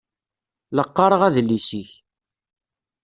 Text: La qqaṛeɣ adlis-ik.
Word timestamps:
La 0.75 0.83
qqaṛeɣ 0.87 1.21
adlis-ik. 1.27 1.89